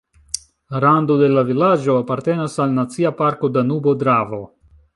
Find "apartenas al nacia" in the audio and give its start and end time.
2.05-3.13